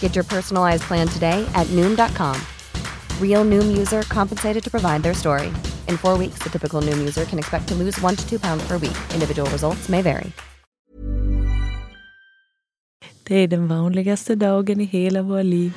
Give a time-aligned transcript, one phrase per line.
[0.00, 2.36] Get your personalized plan today at Noom.com.
[3.20, 5.52] Real Noom user compensated to provide their story.
[5.86, 8.66] In four weeks, the typical Noom user can expect to lose one to two pounds
[8.66, 8.96] per week.
[9.14, 10.32] Individual results may vary.
[13.22, 15.72] Det är den vanligaste dagen i hela våra liv.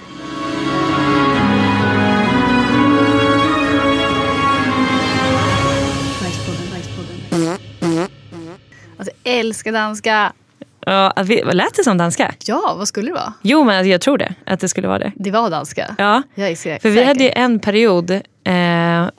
[8.98, 10.34] Alltså, jag älskar danska.
[10.86, 12.34] Ja, vi- lät det som danska?
[12.46, 13.34] Ja, vad skulle det vara?
[13.42, 14.34] Jo, men jag tror det.
[14.46, 15.12] Att det skulle vara det.
[15.16, 15.96] Det var danska.
[15.98, 16.22] Ja.
[16.36, 16.80] Jag är säker.
[16.82, 18.22] För vi hade ju en period eh,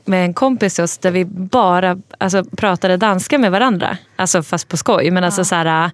[0.05, 3.96] med en kompis oss där vi bara alltså, pratade danska med varandra.
[4.16, 5.10] Alltså fast på skoj.
[5.10, 5.90] Men alltså så här,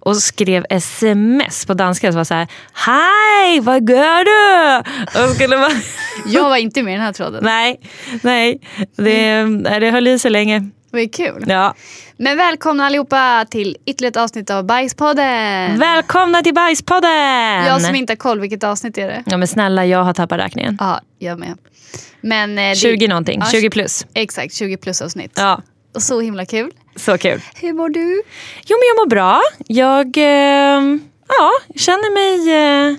[0.00, 2.12] och skrev sms på danska.
[2.12, 4.78] Så var så här, Hej, vad gör du?
[5.24, 5.70] Och skulle man...
[6.26, 7.44] Jag var inte med i den här tråden.
[7.44, 7.80] nej,
[8.22, 8.60] nej.
[8.96, 10.70] Det, nej, det höll i sig länge.
[10.92, 11.44] Det kul.
[11.48, 11.74] Ja.
[12.16, 15.78] Men välkomna allihopa till ytterligare ett avsnitt av Bajspodden.
[15.78, 17.64] Välkomna till Bajspodden!
[17.66, 19.22] Jag som inte har koll, vilket avsnitt är det?
[19.26, 20.76] Ja men snälla, jag har tappat räkningen.
[20.80, 21.58] Ja, jag med.
[22.20, 24.06] Men, eh, det- 20 någonting, Ja, 20 plus.
[24.14, 25.32] Exakt, 20 plus avsnitt.
[25.36, 25.62] Ja,
[25.94, 26.70] Och så himla kul.
[26.96, 27.40] så kul.
[27.54, 28.22] Hur mår du?
[28.66, 29.40] Jo men jag mår bra.
[29.66, 30.82] Jag eh,
[31.28, 32.96] ja, känner mig eh,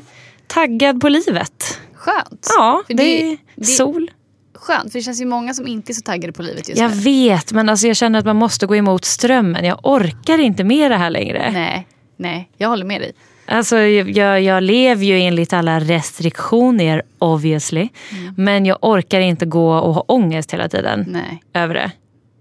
[0.48, 1.80] taggad på livet.
[1.96, 2.48] Skönt.
[2.58, 4.12] Ja, För det, det- är det- sol.
[4.62, 6.92] Skönt, för det känns ju många som inte är så taggade på livet just Jag
[6.92, 6.98] nu.
[7.02, 9.66] vet, men alltså jag känner att man måste gå emot strömmen.
[9.66, 11.52] Jag orkar inte med det här längre.
[11.52, 13.12] Nej, nej, jag håller med dig.
[13.46, 17.90] Alltså, jag, jag lever ju enligt alla restriktioner obviously.
[18.12, 18.34] Mm.
[18.38, 21.44] Men jag orkar inte gå och ha ångest hela tiden Nej.
[21.54, 21.92] över det.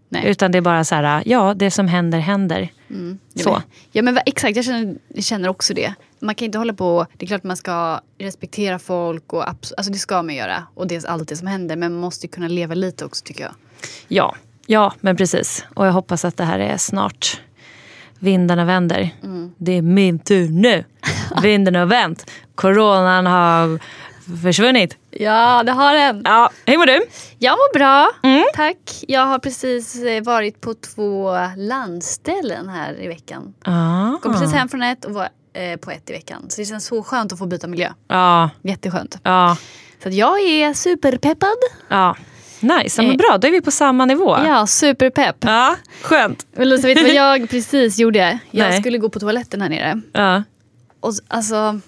[0.08, 0.22] Nej.
[0.26, 2.68] Utan det är bara så här, ja det som händer händer.
[3.32, 3.62] Ja, Så.
[3.92, 5.94] Ja men exakt, jag känner, jag känner också det.
[6.20, 9.98] Man kan inte hålla på, det är klart man ska respektera folk och alltså det
[9.98, 10.66] ska man göra.
[10.74, 11.76] Och det är allt det som händer.
[11.76, 13.52] Men man måste ju kunna leva lite också tycker jag.
[14.08, 14.34] Ja,
[14.66, 15.64] ja men precis.
[15.74, 17.40] Och jag hoppas att det här är snart.
[18.18, 19.10] Vindarna vänder.
[19.22, 19.52] Mm.
[19.58, 20.84] Det är min tur nu.
[21.42, 22.30] Vinden har vänt.
[22.54, 23.78] Coronan har
[24.42, 24.96] försvunnit.
[25.10, 26.22] Ja, det har den.
[26.24, 27.00] Ja, hur mår du?
[27.38, 28.44] Jag mår bra, Mm.
[28.54, 29.04] tack.
[29.08, 33.54] Jag har precis eh, varit på två landställen här i veckan.
[33.64, 34.16] Ah.
[34.22, 36.46] Kom precis hem från ett och var eh, på ett i veckan.
[36.48, 37.92] Så det känns så skönt att få byta miljö.
[38.08, 39.18] Ja, Jätteskönt.
[39.22, 39.56] ja,
[40.02, 41.56] Så att jag är superpeppad.
[41.88, 42.16] ja.
[42.62, 43.38] Nice, men bra.
[43.38, 44.36] Då är vi på samma nivå.
[44.46, 45.36] Ja, superpepp.
[45.40, 46.46] Ja, skönt.
[46.52, 48.38] Men Lisa, vet du vad jag precis gjorde?
[48.50, 48.80] Jag Nej.
[48.80, 50.00] skulle gå på toaletten här nere.
[50.12, 50.42] Ja.
[51.00, 51.80] Och alltså,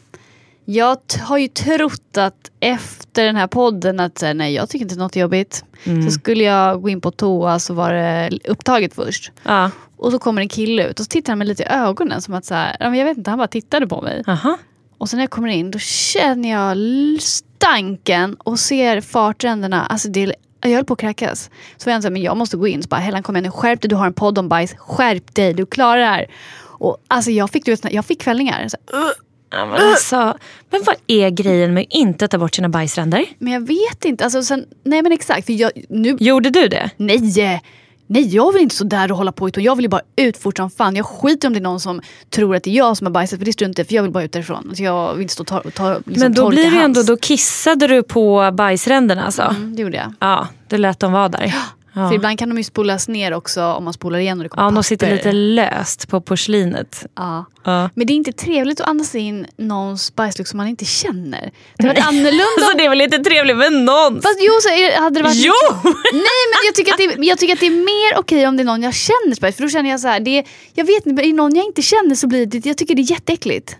[0.65, 4.85] jag har ju trott att efter den här podden att så här, nej, jag tycker
[4.85, 5.65] inte något är jobbigt.
[5.85, 6.03] Mm.
[6.03, 9.33] Så skulle jag gå in på toa så var det upptaget först.
[9.43, 9.71] Ja.
[9.97, 12.35] Och så kommer en kille ut och så tittar han mig lite i ögonen som
[12.35, 14.23] att så här, jag vet inte, han bara tittade på mig.
[14.27, 14.59] Aha.
[14.99, 16.77] Och sen när jag kommer in då känner jag
[17.23, 19.87] stanken och ser fartränderna.
[19.87, 21.51] Alltså det, är- jag höll på att kräkas.
[21.77, 22.83] Så var jag här, men jag måste gå in.
[22.83, 24.75] Så bara, Helen kom igen nu, skärp dig, du har en podd om bajs.
[24.79, 26.27] Skärp dig, du klarar det här.
[26.63, 28.69] Och alltså jag fick, du vet, jag fick kvällningar.
[28.69, 29.13] Så, "Ugh."
[29.53, 30.37] Ja, men, alltså,
[30.71, 33.25] men vad är grejen med att inte ta bort sina bajsränder?
[33.39, 34.25] men jag vet inte.
[34.25, 35.47] Alltså, sen, nej men exakt.
[35.47, 36.91] För jag, nu, Gjorde du det?
[36.97, 37.63] nej,
[38.07, 39.49] nej, jag vill inte så där och hålla på.
[39.49, 40.97] Utan jag vill ju bara ut fort som fan.
[40.97, 42.01] Jag skiter om det är någon som
[42.31, 43.39] tror att det är jag som har bajsat.
[43.39, 44.67] För det struntar jag För jag vill bara ut därifrån.
[44.69, 47.17] Alltså, jag vill inte stå och ta, ta liksom, men då blir det ändå, då
[47.17, 49.43] kissade du på bajsränderna alltså?
[49.43, 50.13] Mm, det gjorde jag.
[50.21, 51.55] Ja, du lät dem vara där.
[51.95, 52.09] Ja.
[52.09, 54.63] För ibland kan de ju spolas ner också om man spolar igen och det kommer
[54.63, 54.83] Ja, de papper.
[54.83, 57.07] sitter lite löst på porslinet.
[57.17, 57.45] Ja.
[57.65, 57.91] Ja.
[57.95, 61.51] Men det är inte trevligt att andas in någons bajslukt som man inte känner.
[61.79, 62.45] Det var annorlunda.
[62.59, 64.23] Alltså det är väl inte trevligt med någon?
[64.23, 65.53] Fast jo, så hade det varit Jo!
[66.13, 68.57] Nej men jag tycker, att det, är- jag tycker att det är mer okej om
[68.57, 69.53] det är någon jag känner spice.
[69.53, 71.83] För då känner jag så här, det är, jag vet inte, är någon jag inte
[71.83, 73.77] känner så blir det, jag tycker det är jätteäckligt.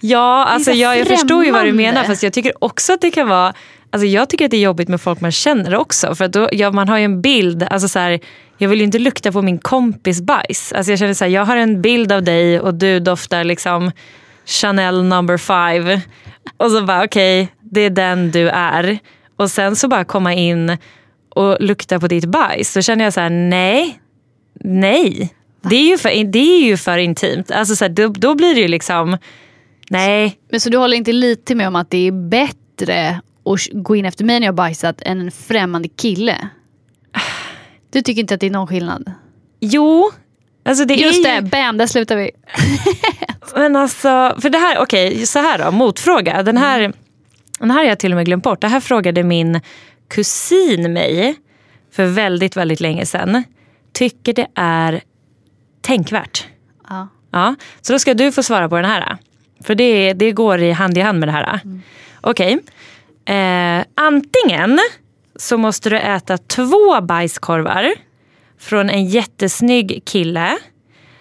[0.00, 3.00] Ja, alltså så jag, jag förstår ju vad du menar fast jag tycker också att
[3.00, 3.54] det kan vara
[3.96, 6.14] Alltså jag tycker att det är jobbigt med folk man känner också.
[6.14, 8.20] För då, ja, man har ju en bild, alltså så här,
[8.58, 10.72] jag vill ju inte lukta på min kompis bajs.
[10.72, 13.90] Alltså jag känner så här, jag har en bild av dig och du doftar liksom
[14.46, 16.00] Chanel number five.
[16.56, 18.98] Och så bara okej, det är den du är.
[19.36, 20.76] Och sen så bara komma in
[21.28, 22.74] och lukta på ditt bajs.
[22.74, 24.00] Då känner jag så här, nej,
[24.60, 25.34] nej.
[25.62, 27.50] Det är ju för, det är ju för intimt.
[27.50, 29.18] Alltså så här, då, då blir det ju liksom,
[29.90, 30.38] nej.
[30.50, 34.04] Men så du håller inte lite med om att det är bättre att gå in
[34.04, 36.48] efter mig när jag har bajsat än en främmande kille?
[37.92, 39.12] Du tycker inte att det är någon skillnad?
[39.60, 40.10] Jo,
[40.64, 42.30] alltså det Just är det, bam, där slutar vi.
[43.54, 46.42] Men alltså, för det här, okej, så här då, motfråga.
[46.42, 46.92] Den här,
[47.58, 48.60] den här har jag till och med glömt bort.
[48.60, 49.60] Det här frågade min
[50.08, 51.36] kusin mig
[51.92, 53.44] för väldigt, väldigt länge sedan.
[53.92, 55.02] Tycker det är
[55.80, 56.46] tänkvärt.
[56.88, 57.08] Ja.
[57.30, 59.16] Ja, så då ska du få svara på den här.
[59.64, 61.60] För det, det går i hand i hand med det här.
[62.20, 62.58] Okej.
[63.26, 64.80] Eh, antingen
[65.36, 67.92] så måste du äta två bajskorvar
[68.58, 70.58] från en jättesnygg kille.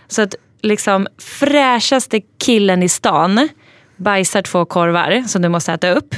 [0.08, 3.50] Så att liksom fräschaste killen i stan
[3.98, 6.16] bajsar två korvar som du måste äta upp.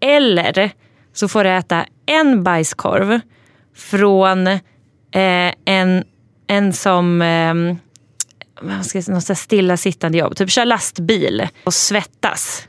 [0.00, 0.70] Eller
[1.12, 3.20] så får du äta en bajskorv
[3.76, 6.04] från eh, en,
[6.46, 7.54] en som eh,
[9.08, 10.36] något stillasittande jobb.
[10.36, 12.67] Typ kör lastbil och svettas.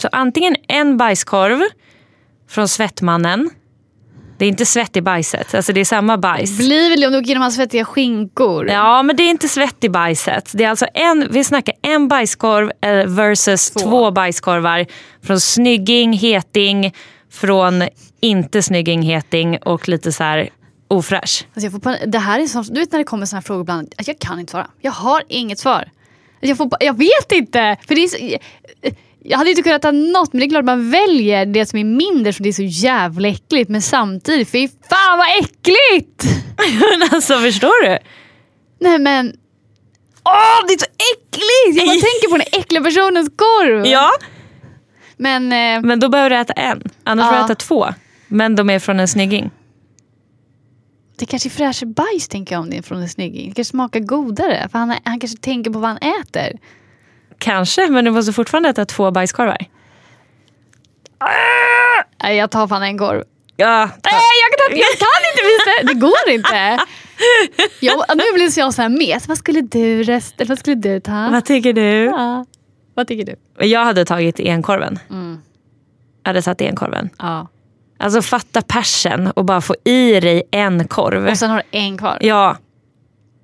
[0.00, 1.60] Så antingen en bajskorv
[2.48, 3.50] från svettmannen.
[4.38, 6.58] Det är inte svett i bajset, alltså det är samma bajs.
[6.58, 8.68] Blir väl det om du åker genom hans svettiga skinkor?
[8.68, 10.50] Ja, men det är inte svett i bajset.
[10.54, 14.86] Det är alltså en, vi snackar en bajskorv eh, versus två, bajskorvar
[15.22, 16.94] från snygging, heting,
[17.30, 17.82] från
[18.20, 20.48] inte snygging, heting och lite så här
[20.88, 21.46] ofräsch.
[21.54, 24.18] Alltså det här är sånt, du vet när det kommer såna här frågor ibland, jag
[24.18, 24.66] kan inte svara.
[24.80, 25.90] Jag har inget svar.
[26.40, 27.76] Jag, får, jag vet inte!
[27.88, 28.38] För det är
[29.30, 31.84] jag hade inte kunnat ta något, men det är klart man väljer det som är
[31.84, 33.70] mindre som det är så jävla äckligt.
[33.70, 36.24] Men samtidigt, fy fan vad äckligt!
[37.00, 37.98] men alltså förstår du?
[38.80, 39.26] Nej men,
[40.24, 41.78] åh det är så äckligt!
[41.78, 43.86] Jag bara tänker på den äckliga personens korv.
[43.86, 44.10] Ja,
[45.16, 46.82] Men eh, men då behöver du äta en.
[47.04, 47.38] Annars får Ja.
[47.40, 47.86] du äta två.
[48.28, 49.50] Men de är från en snygging.
[51.18, 53.48] det kanske är fräschare bajs tänker jag om det är från en snygging.
[53.48, 56.58] Det kanske smakar godare, för han, han kanske tänker på vad han äter.
[57.38, 59.66] Kanske, men du måste fortfarande äta två bajskorvar.
[62.22, 63.24] Nej, jag tar fan en korv.
[63.56, 64.12] Ja, Nej,
[64.42, 66.00] jag kan, jag kan inte visa det.
[66.00, 66.78] Går inte.
[67.80, 69.20] Jag, nu blir jag så här med.
[69.28, 70.44] Vad skulle du rösta?
[70.44, 71.28] Vad skulle du ta?
[71.30, 72.04] Vad tycker du?
[72.04, 72.46] Ja.
[72.94, 73.24] Vad tycker
[73.58, 73.66] du?
[73.66, 74.98] Jag hade tagit enkorven.
[76.22, 77.10] Jag hade satt enkorven.
[77.18, 77.48] Ja.
[77.98, 81.26] Alltså fatta persen och bara få i dig en korv.
[81.26, 82.18] Och sen har du en kvar.
[82.20, 82.56] Ja.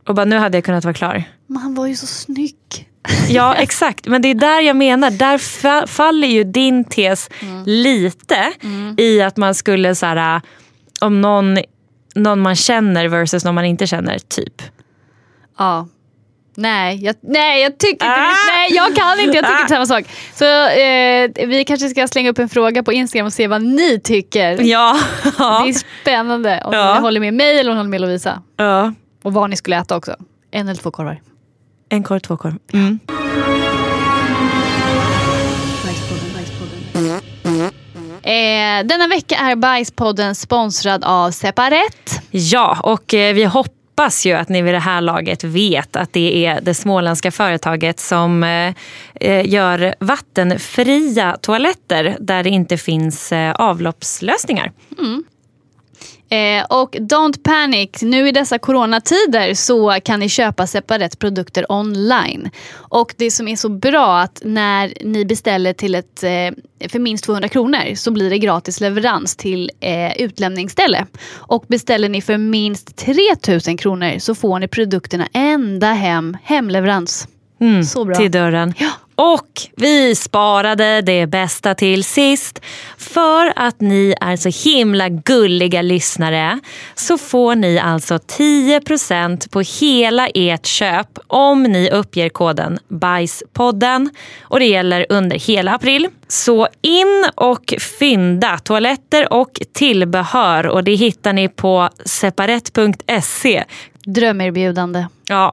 [0.09, 1.25] Och bara nu hade jag kunnat vara klar.
[1.47, 2.89] Men han var ju så snygg.
[3.29, 5.11] Ja exakt, men det är där jag menar.
[5.11, 7.31] Där fa- faller ju din tes
[7.67, 8.53] lite
[8.99, 10.41] i att man skulle så här,
[11.01, 11.59] om någon,
[12.15, 14.63] någon man känner versus någon man inte känner, typ.
[15.59, 15.89] Ja.
[16.57, 18.35] Nej, jag, nej, jag tycker inte Ah!
[18.57, 19.37] Nej, jag kan inte.
[19.37, 20.05] Jag tycker inte samma sak.
[20.35, 24.01] Så eh, vi kanske ska slänga upp en fråga på Instagram och se vad ni
[24.05, 24.61] tycker.
[24.63, 24.99] Ja.
[25.23, 26.95] Det är spännande om Ja.
[26.95, 28.43] ni håller med mig eller om ni håller med Lovisa.
[28.57, 28.93] ja.
[29.23, 30.17] Och vad ni skulle äta också.
[30.51, 31.21] En eller två korvar.
[31.95, 32.55] En korv, två korv.
[32.73, 32.99] Mm.
[38.23, 42.23] Eh, denna vecka är Bajspodden sponsrad av Separet.
[42.31, 46.47] Ja, och eh, vi hoppas ju att ni vid det här laget vet att det
[46.47, 48.75] är det småländska företaget som eh,
[49.15, 54.73] eh, gör vattenfria toaletter där det inte finns eh, avloppslösningar.
[56.29, 62.51] Eh, och don't panic, nu i dessa coronatider så kan ni köpa Separets produkter online.
[62.75, 67.25] Och det som är så bra att när ni beställer till ett, eh, för minst
[67.25, 71.07] 200 kronor så blir det gratis leverans till eh, utlämningsställe.
[71.33, 77.29] Och beställer ni för minst 3000 kronor så får ni produkterna ända hem, hemleverans.
[77.61, 78.15] Mm, Så bra.
[78.15, 78.75] Till dörren.
[78.79, 78.91] Ja.
[79.17, 82.61] Och vi sparade det bästa till sist.
[82.99, 86.61] För att ni är så himla gulliga lyssnare
[86.95, 94.11] så får ni alltså 10% på hela ert köp om ni uppger koden BAJSPODDEN.
[94.43, 96.09] Och det gäller under hela april.
[96.29, 103.65] Så in och fynda toaletter och tillbehör och det hittar ni på separet.se.
[104.05, 105.07] Drömerbjudande.
[105.29, 105.53] Ja,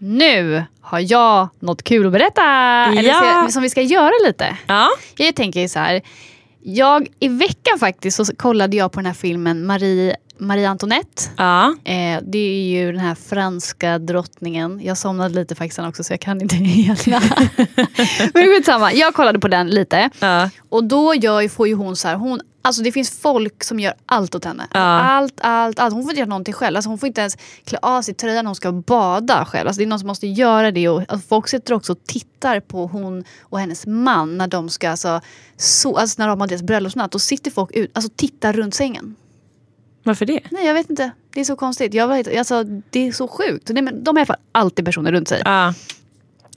[0.00, 2.42] nu har jag något kul att berätta.
[2.98, 3.44] Eller Ja.
[3.46, 4.56] så- som vi ska göra lite.
[4.66, 4.88] Ja.
[5.16, 6.02] Jag tänker så här.
[6.62, 11.22] Jag, I veckan faktiskt så kollade jag på den här filmen Marie, Marie Antoinette.
[11.36, 11.74] ja.
[11.84, 14.80] Eh, det är ju den här franska drottningen.
[14.84, 17.20] Jag somnade lite faktiskt också så jag kan inte hela.
[18.34, 20.10] Men skitsamma, jag kollade på den lite.
[20.20, 20.50] Ja.
[20.68, 23.94] Och då gör, får ju hon så här, hon, alltså det finns folk som gör
[24.06, 24.66] allt åt henne.
[24.72, 24.80] Ja.
[24.80, 25.94] Allt, allt, allt.
[25.94, 26.76] Hon får inte göra någonting själv.
[26.76, 29.68] Alltså hon får inte ens klä av sig tröjan när hon ska bada själv.
[29.68, 30.88] Alltså det är någon som måste göra det.
[30.88, 34.90] Och, alltså folk sitter också och tittar på hon och hennes man när de ska,
[34.90, 35.20] alltså,
[35.56, 37.10] så, alltså när de har deras bröllopsnatt.
[37.12, 39.16] Då sitter folk ut, alltså tittar runt sängen.
[40.02, 40.40] Varför det?
[40.50, 41.10] Nej jag vet inte.
[41.34, 41.94] Det är så konstigt.
[41.94, 43.68] Jag vet, alltså, det är så sjukt.
[43.68, 45.42] Nej, men de har i alla fall alltid personer runt sig.
[45.44, 45.74] Ja.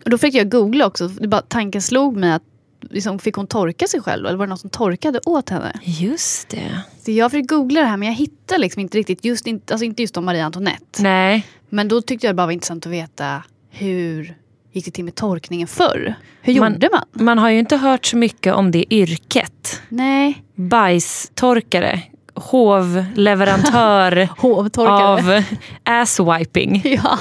[0.03, 1.07] Och då fick jag googla också.
[1.07, 2.43] Det bara, tanken slog mig att
[2.89, 4.25] liksom, fick hon torka sig själv?
[4.25, 5.79] Eller var det någon som torkade åt henne?
[5.83, 6.81] Just det.
[7.05, 9.85] Så jag fick googla det här men jag hittade liksom inte riktigt, just, inte, alltså
[9.85, 11.01] inte just om Marie Antoinette.
[11.03, 11.47] Nej.
[11.69, 14.35] Men då tyckte jag det bara var intressant att veta hur
[14.71, 16.15] gick det till med torkningen förr?
[16.41, 17.25] Hur Man- gjorde man?
[17.25, 19.81] Man har ju inte hört så mycket om det yrket.
[19.89, 22.01] Nej, Bajstorkare.
[22.35, 24.29] Hovleverantör
[24.87, 25.43] av
[25.83, 26.81] asswiping.
[27.03, 27.17] Ja,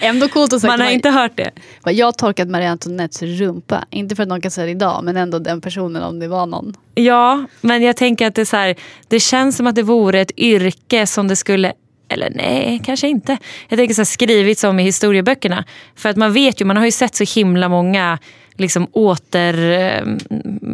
[0.00, 1.50] ändå coolt att säga Man har inte hört det.
[1.84, 3.84] Jag har torkat Marie Antoinettes rumpa.
[3.90, 6.46] Inte för att någon kan säga det idag, men ändå den personen om det var
[6.46, 6.74] någon.
[6.94, 8.74] Ja, men jag tänker att det, så här,
[9.08, 11.72] det känns som att det vore ett yrke som det skulle
[12.08, 13.38] eller nej, kanske inte.
[13.68, 15.64] Jag tänker så här, skrivits om i historieböckerna.
[15.96, 18.18] För att man vet ju, man har ju sett så himla många
[18.56, 20.02] liksom åter, eh,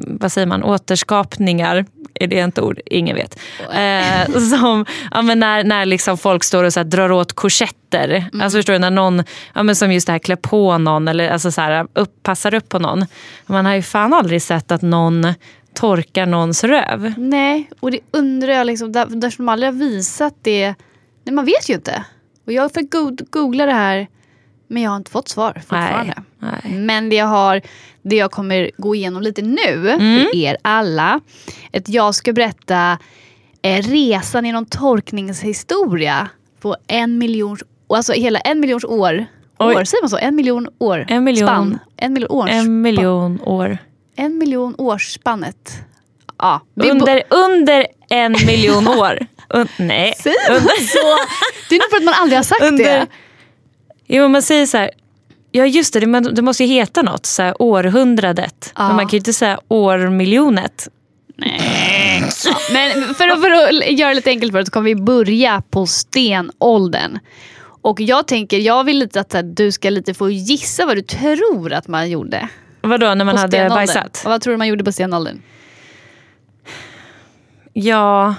[0.07, 1.87] vad säger man, återskapningar.
[2.15, 2.81] Är det ett ord?
[2.87, 3.39] Ingen vet.
[3.73, 8.25] Eh, som, ja, men när när liksom folk står och så drar åt korsetter.
[8.41, 9.23] Alltså förstår du, när någon,
[9.55, 12.55] ja, men som just det här klär på någon eller alltså så här, upp, passar
[12.55, 13.07] upp på någon.
[13.47, 15.35] Man har ju fan aldrig sett att någon
[15.75, 17.15] torkar någons röv.
[17.17, 20.75] Nej, och det undrar jag liksom, där, där de aldrig har visat det.
[21.25, 22.05] Nej, man vet ju inte.
[22.47, 24.07] Och jag fick go- googla det här.
[24.75, 26.15] Men jag har inte fått svar fortfarande.
[26.39, 26.73] Nej, nej.
[26.75, 27.61] Men det jag har,
[28.03, 30.25] det jag kommer gå igenom lite nu Mm.
[30.25, 31.21] för er alla.
[31.73, 32.99] Att jag ska berätta
[33.63, 36.29] eh, resan genom tolkningshistoria
[36.61, 37.57] på en miljon,
[37.89, 39.27] alltså hela en miljons år.
[39.59, 39.77] Oj.
[39.77, 40.17] År, säger man så?
[40.19, 41.05] En miljon år?
[41.09, 41.49] En miljon.
[41.49, 41.79] Spann.
[41.97, 43.79] En miljon års En miljon år.
[44.17, 45.73] En miljon årsspannet.
[46.39, 49.19] Ja, Under, under en miljon år.
[49.49, 50.15] Un, nej.
[50.51, 51.17] Man så?
[51.69, 53.07] Det är nog för att man aldrig har sagt Under, det.
[54.07, 54.91] Jo, man säger så här.
[55.51, 56.01] Ja just det,
[56.33, 57.27] det, måste ju heta något.
[57.27, 58.73] Så här, århundradet.
[58.77, 58.87] Ja.
[58.87, 60.89] Men man kan ju inte säga årmiljonet.
[62.73, 65.87] Men för att, för att göra det lite enkelt för oss kommer vi börja på
[65.87, 67.19] stenåldern.
[67.83, 71.03] Och jag tänker, jag vill lite att här, du ska lite få gissa vad du
[71.03, 72.49] tror att man gjorde.
[72.81, 74.23] Vadå när man hade bajsat?
[74.25, 75.43] Och vad tror du man gjorde på stenåldern?
[77.73, 78.35] Ja,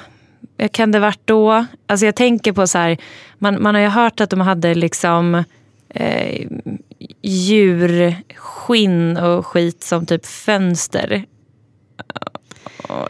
[0.72, 1.66] kan det varit då?
[1.88, 2.98] Alltså jag tänker på så här,
[3.46, 5.44] man, man har ju hört att de hade liksom
[5.90, 6.48] eh,
[7.22, 11.26] djurskinn och skit som typ fönster.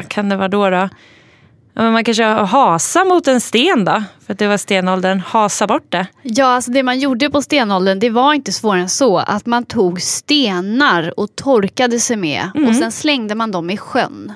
[0.08, 0.90] Kan det vara då då?
[1.74, 5.20] Men man kanske hasa mot en sten då, för att det var stenåldern.
[5.20, 6.08] Hasa bort det.
[6.22, 9.18] Ja, alltså det man gjorde på stenåldern det var inte svårare än så.
[9.18, 14.34] Att man tog stenar och torkade sig med och sen slängde man dem i sjön.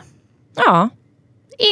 [0.55, 0.89] Ja,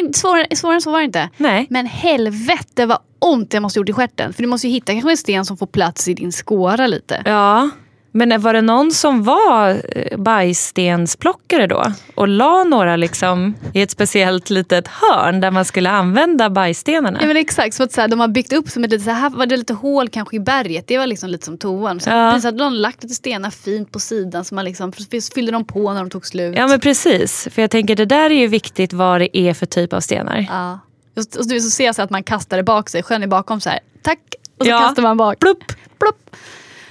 [0.01, 1.29] In, svårare, svårare än så var det inte.
[1.37, 1.67] nej.
[1.69, 4.33] Men helvete vad ont jag måste gjort i stjärten.
[4.33, 7.21] För du måste ju hitta kanske en sten som får plats i din skåra lite.
[7.25, 7.69] Ja,
[8.11, 11.83] men var det någon som var eh, bajsstensplockare då?
[12.15, 17.17] Och la några liksom i ett speciellt litet hörn där man skulle använda bajsstenarna?
[17.21, 19.11] Ja men exakt, så att så här, de har byggt upp som ett litet, så
[19.11, 20.87] här var det lite hål kanske i berget.
[20.87, 21.99] Det var liksom lite som toan.
[21.99, 22.31] Så Ja.
[22.31, 25.05] precis hade de lagt lite stenar fint på sidan så man liksom så
[25.35, 26.55] fyllde de på när de tog slut.
[26.57, 29.65] Ja men precis, för jag tänker det där är ju viktigt vad det är för
[29.65, 30.45] typ av stenar.
[30.49, 30.79] Ja.
[31.17, 33.61] Och, och så, så ser så att man kastar det bak sig, sjön är bakom
[33.61, 33.79] så här.
[34.01, 34.19] Tack!
[34.57, 34.79] Och så Ja.
[34.79, 35.39] kastar man bak.
[35.39, 35.63] Plupp.
[35.99, 36.35] Plopp.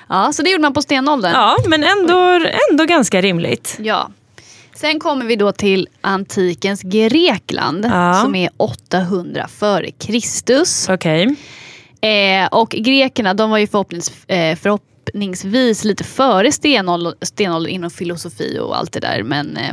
[0.09, 1.33] Ja, så det gjorde man på stenåldern.
[1.33, 3.76] Ja, men ändå, ändå ganska rimligt.
[3.80, 4.11] Ja.
[4.75, 8.21] Sen kommer vi då till antikens Grekland Ja.
[8.23, 10.88] som är 800 före Kristus.
[10.88, 11.37] Okej.
[12.00, 18.59] Eh, och grekerna de var ju förhoppnings, eh, förhoppningsvis lite före stenåldern, stenåldern inom filosofi
[18.61, 19.23] och allt det där.
[19.23, 19.73] Men eh,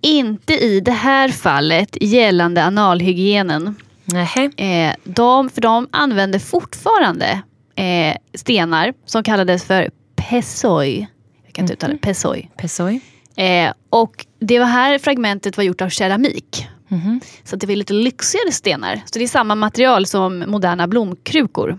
[0.00, 3.74] inte i det här fallet gällande analhygienen.
[4.04, 4.50] Nähä.
[4.56, 7.42] Eh, de, för de använde fortfarande
[7.76, 11.06] eh, stenar som kallades för pesoi.
[11.44, 11.98] Jag kan inte uttala det.
[11.98, 12.48] Pesoi.
[12.56, 13.00] Pesoi.
[13.36, 16.68] Eh, och det var här fragmentet var gjort av keramik.
[16.88, 17.20] Mhm.
[17.44, 19.02] Så det var lite lyxigare stenar.
[19.04, 21.78] Så det är samma material som moderna blomkrukor.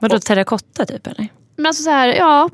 [0.00, 1.28] Vadå terrakotta typ eller?
[1.56, 2.50] Men alltså så här, ja,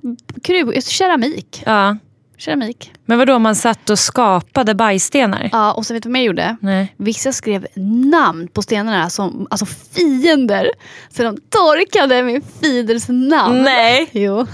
[0.89, 1.63] keramik.
[1.67, 1.97] Ja.
[2.43, 2.93] Keramik.
[3.07, 5.49] Men vadå man satt och skapade bajsstenar?
[5.53, 6.57] Ja, och sen vet du vad jag gjorde?
[6.61, 6.95] Nej.
[6.97, 7.67] Vissa skrev
[8.11, 10.71] namn på stenarna som alltså fiender.
[11.11, 13.63] Så de torkade min fienders namn.
[13.63, 14.09] Nej.
[14.13, 14.47] Jo.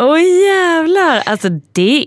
[0.00, 1.22] Åh jävlar!
[1.26, 2.06] Alltså det...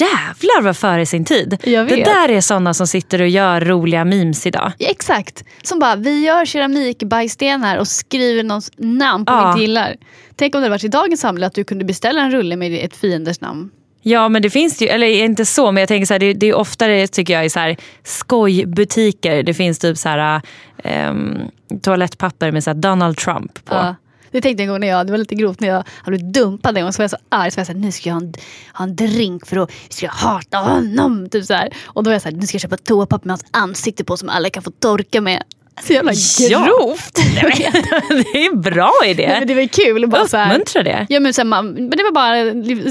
[0.00, 1.58] Jävlar vad före sin tid.
[1.64, 4.72] Jag Det där är sådana som sitter och gör roliga memes idag.
[4.78, 5.44] Ja, exakt.
[5.62, 9.42] Som bara, vi gör keramikbajsstenar och skriver någons namn på Ja.
[9.44, 9.96] vi inte gillar.
[10.36, 12.84] Tänk om det hade varit i dagens samhälle att du kunde beställa en rulle med
[12.84, 13.70] ett fienders namn.
[14.06, 16.46] Ja men det finns ju, eller inte så men jag tänker så här, det, det
[16.46, 19.42] är oftare tycker jag i så här skojbutiker.
[19.42, 20.42] Det finns typ så här
[20.84, 21.38] ehm,
[21.82, 23.74] toalettpapper med så här Donald Trump på.
[23.74, 23.94] Ja.
[24.30, 26.34] Det tänkte jag en gång när jag, det var lite grovt när jag hade blivit
[26.34, 28.14] dumpad en gång så var jag så arg så var jag såhär, nu ska jag
[28.14, 28.34] ha en,
[28.72, 31.28] ha en drink för att ska ska hata honom.
[31.28, 31.70] Typ så här.
[31.84, 34.28] Och då var jag såhär, nu ska jag köpa toapapper med hans ansikte på som
[34.28, 35.42] alla kan få torka med.
[35.82, 36.64] Så jävla Ja.
[36.66, 37.14] grovt.
[38.08, 39.26] det är en bra idé.
[39.26, 40.06] Nej, men det var kul.
[40.08, 41.06] Bara så här, Uppmuntra det.
[41.08, 42.38] Ja, men, så här, man, men det var bara,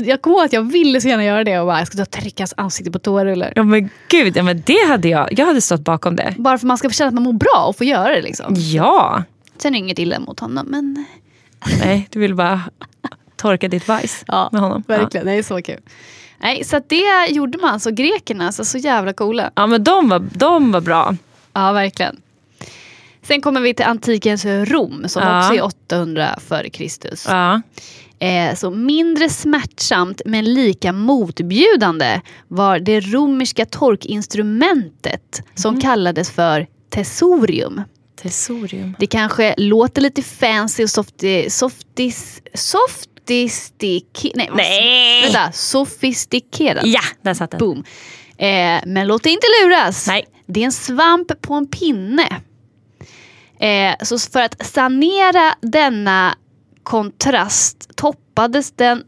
[0.05, 2.09] jag kommer ihåg att jag ville så gärna göra det och bara, jag ta och
[2.11, 3.53] trycka hans ansikte på toarullar.
[3.55, 5.27] Ja men gud, ja, men det hade jag.
[5.39, 6.33] Jag hade stått bakom det.
[6.37, 8.21] Bara för att man ska känna att man mår bra och få göra det.
[8.21, 8.53] Liksom.
[8.57, 9.23] Ja.
[9.57, 11.05] Sen är inget illa mot honom men
[11.79, 12.61] Nej, du vill bara
[13.35, 14.83] torka ditt bajs ja, med honom.
[14.87, 15.25] verkligen.
[15.25, 15.79] Det är så kul.
[16.41, 17.79] Nej, så det gjorde man.
[17.79, 19.43] Så grekerna, så, så jävla coola.
[19.43, 19.49] Ja.
[19.55, 21.15] ja men de var, de var bra.
[21.53, 22.17] Ja, verkligen.
[23.27, 25.39] Sen kommer vi till antikens Rom som Ja.
[25.39, 27.25] också är 800 före Kristus.
[27.29, 27.61] Ja.
[28.19, 37.81] Eh, så mindre smärtsamt men lika motbjudande var det romerska torkinstrumentet som kallades för tessorium.
[38.21, 38.95] Tesorium.
[38.99, 45.21] Det kanske låter lite fancy och softi, softis, sofistik, nej, vad- Nej.
[45.23, 46.85] Vänta, sofistikerat.
[46.85, 47.59] Ja, där satt den.
[47.59, 47.83] Boom.
[48.37, 50.07] Eh, men låt dig inte luras.
[50.07, 50.25] Nej.
[50.45, 52.27] Det är en svamp på en pinne.
[53.59, 56.35] Eh, så för att sanera denna
[56.83, 59.03] kontrast toppades den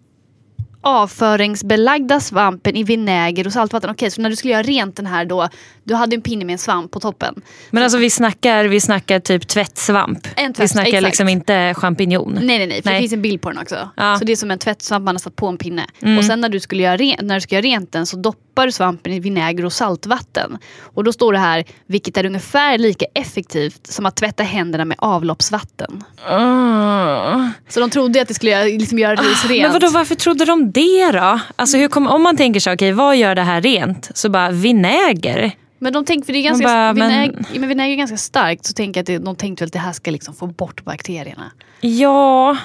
[0.81, 3.89] avföringsbelagda svampen i vinäger och saltvatten.
[3.89, 5.49] Okej, så när du skulle göra rent den här då,
[5.88, 7.41] du hade en pinne med en svamp på toppen.
[7.71, 10.28] Men alltså vi snackar, vi snackar typ tvättsvamp.
[10.36, 11.04] En tvätt- vi snackar exakt.
[11.06, 12.39] liksom inte champinjon.
[12.41, 12.95] Nej nej nej, för Nej.
[12.95, 13.89] det finns en bild på den också.
[13.95, 14.17] Ja.
[14.19, 15.86] Så det är som en tvättsvamp man har satt på en pinne.
[16.02, 16.17] Mm.
[16.17, 18.65] Och sen när du, skulle göra rent, när du ska göra rent den så doppar
[18.65, 20.58] du svampen i vinäger och saltvatten.
[20.82, 24.98] Och då står det här, vilket är ungefär lika effektivt som att tvätta händerna med
[25.00, 26.04] avloppsvatten.
[26.30, 27.50] Mm.
[27.69, 29.62] Så de trodde att det skulle göra, liksom göra ris rent.
[29.62, 31.39] Men vadå, varför trodde de det då?
[31.56, 34.10] Alltså hur kom, om man tänker så, okej vad gör det här rent?
[34.13, 35.52] Så bara vinäger.
[35.86, 37.69] Men de tänkte, för det är ganska, bara, men- vinäger, men...
[37.69, 40.12] vinäger är ganska starkt, så tänker jag att de tänkte väl att det här ska
[40.12, 41.52] liksom få bort bakterierna.
[41.82, 42.58] Ja,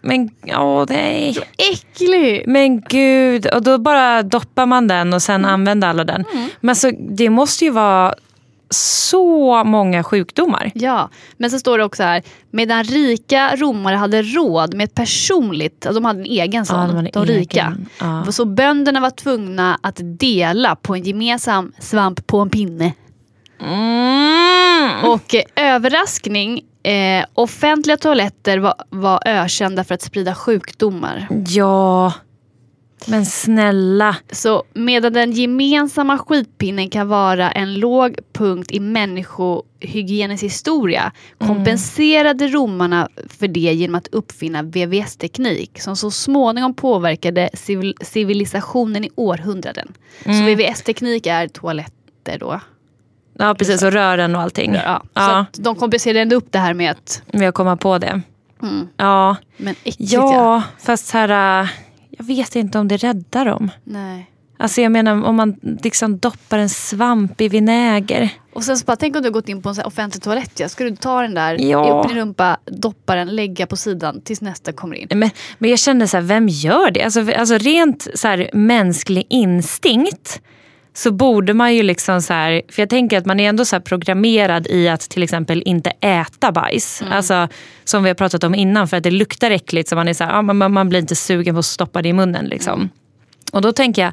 [0.00, 1.38] men åh nej.
[1.72, 2.46] Äckligt!
[2.46, 6.24] Men gud, och då bara doppar man den och sen använder alla den.
[6.60, 8.14] Men alltså, det måste ju vara
[8.74, 10.70] så många sjukdomar.
[10.74, 15.86] Ja, men så står det också här, medan rika romare hade råd med ett personligt,
[15.86, 17.76] alltså de hade en egen sån, Ja, de de rika.
[18.00, 18.24] ja.
[18.32, 22.92] Så bönderna var tvungna att dela på en gemensam svamp på en pinne.
[23.60, 25.04] Mm.
[25.04, 25.42] Och eh,
[25.74, 31.28] överraskning, eh, offentliga toaletter var, var ökända för att sprida sjukdomar.
[31.46, 32.12] Ja,
[33.06, 34.16] men snälla.
[34.30, 43.08] Så medan den gemensamma skitpinnen kan vara en låg punkt i människohygienens historia kompenserade romarna
[43.28, 49.92] för det genom att uppfinna VVS-teknik som så småningom påverkade civil civilisationen i århundraden.
[50.24, 52.60] Så VVS-teknik är toaletter då.
[53.38, 54.74] Ja precis, och rören och allting.
[54.74, 57.22] Ja, så Ja, att de kompenserade ändå upp det här med att...
[57.26, 58.22] med att komma på det.
[58.62, 58.88] Mm.
[58.96, 60.34] Ja, Men äckligt ja.
[60.34, 61.68] ja fast så här, äh,
[62.20, 63.70] jag vet inte om det räddar dem.
[63.84, 64.30] Nej.
[64.58, 68.28] Alltså jag menar om man liksom doppar en svamp i vinäger.
[68.52, 70.60] Och sen så bara, tänk om du har gått in på en offentlig toalett.
[70.60, 70.68] Ja.
[70.68, 72.02] Ska du ta den där, Ja.
[72.02, 75.08] upp din rumpa, doppa den, lägga på sidan tills nästa kommer in.
[75.14, 77.02] Men, men jag känner så här, vem gör det?
[77.02, 80.40] Alltså, alltså rent så här, mänsklig instinkt
[81.02, 83.76] så borde man ju liksom så här, för jag tänker att man är ändå så
[83.76, 87.02] här programmerad i att till exempel inte äta bajs.
[87.10, 87.48] Alltså
[87.84, 90.24] som vi har pratat om innan för att det luktar äckligt så man är så
[90.24, 92.88] här, man, man blir inte sugen på att stoppa det i munnen liksom.
[93.52, 94.12] Och då tänker jag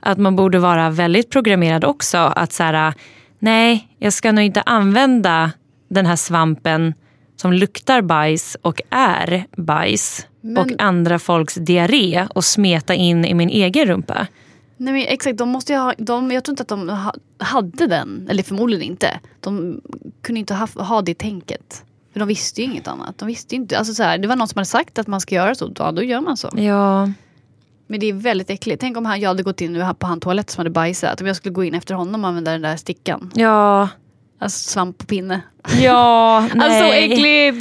[0.00, 2.94] att man borde vara väldigt programmerad också att så här,
[3.38, 5.52] nej jag ska nog inte använda
[5.90, 6.94] den här svampen
[7.36, 13.34] som luktar bajs och är bajs Men- och andra folks diarré och smeta in i
[13.34, 14.26] min egen rumpa.
[14.80, 17.86] Nej men exakt, de måste ju ha, de, jag tror inte att de ha, hade
[17.86, 18.26] den.
[18.30, 19.20] Eller förmodligen inte.
[19.40, 19.80] De
[20.22, 21.82] kunde inte ha, ha det tänket.
[22.12, 23.18] För de visste ju inget annat.
[23.18, 25.34] De visste inte, alltså så här, det var någon som hade sagt att man ska
[25.34, 26.50] göra så, ja, då gör man så.
[26.56, 27.10] Ja,
[27.86, 28.80] Men det är väldigt äckligt.
[28.80, 31.20] Tänk om han, jag hade gått in nu på han toalett som hade bajsat.
[31.20, 33.32] Om jag skulle gå in efter honom och använda den där stickan.
[33.34, 33.88] ja,
[34.40, 35.40] Alltså svamp på pinne.
[35.80, 36.68] ja, nej.
[36.80, 37.60] Alltså äckligt!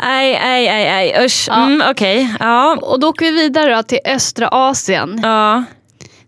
[0.00, 1.24] Nej, nej, nej, nej.
[1.26, 1.44] usch.
[1.48, 1.66] Ja.
[1.66, 2.78] Mm, Okej, ja.
[2.82, 5.20] Och då åker vi vidare till östra Asien.
[5.22, 5.64] ja.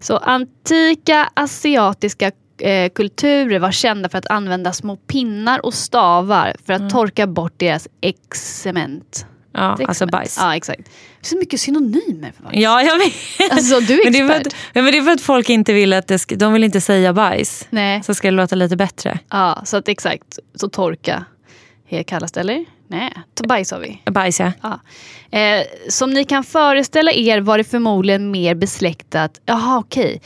[0.00, 6.72] Så antika asiatiska eh, kulturer var kända för att använda små pinnar och stavar för
[6.72, 9.26] att torka bort deras excement.
[9.52, 10.36] Ja, alltså bajs.
[10.40, 10.84] Ja, exakt.
[10.84, 12.56] Det är så mycket synonymer för bajs.
[12.56, 13.52] Ja, jag vet.
[13.52, 15.92] Alltså, du är men det, är att, men det är för att folk inte vill
[15.92, 17.66] att det ska, de vill inte säga bajs.
[17.70, 18.02] Nej.
[18.02, 19.18] Så ska det låta lite bättre.
[19.30, 20.38] Ja, så att exakt.
[20.54, 21.24] Så torka
[22.06, 22.64] kallas det, eller?
[22.88, 23.12] Nej,
[23.48, 24.02] bajs har vi.
[24.10, 24.52] Bajs ja.
[24.62, 24.80] Ja.
[25.38, 29.40] Eh, som ni kan föreställa er var det förmodligen mer besläktat.
[29.46, 30.20] Jaha, okej.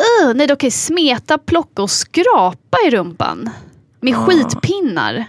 [0.00, 0.70] Uh, nej, är okej.
[0.70, 3.50] Smeta, plocka och skrapa i rumpan.
[4.00, 5.24] Med skitpinnar.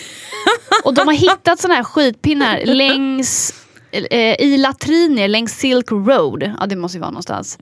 [0.84, 3.54] och de har hittat såna här skitpinnar längs
[3.92, 6.52] eh, i latriner längs Silk Road.
[6.60, 7.58] Ja, det måste ju vara någonstans.